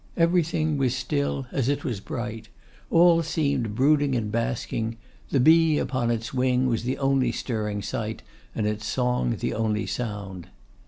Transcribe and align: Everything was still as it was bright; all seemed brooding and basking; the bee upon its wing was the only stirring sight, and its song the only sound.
Everything 0.17 0.79
was 0.79 0.95
still 0.95 1.45
as 1.51 1.69
it 1.69 1.83
was 1.85 1.99
bright; 1.99 2.49
all 2.89 3.21
seemed 3.21 3.75
brooding 3.75 4.15
and 4.15 4.31
basking; 4.31 4.97
the 5.29 5.39
bee 5.39 5.77
upon 5.77 6.09
its 6.09 6.33
wing 6.33 6.65
was 6.65 6.85
the 6.85 6.97
only 6.97 7.31
stirring 7.31 7.83
sight, 7.83 8.23
and 8.55 8.65
its 8.65 8.87
song 8.87 9.35
the 9.39 9.53
only 9.53 9.85
sound. 9.85 10.47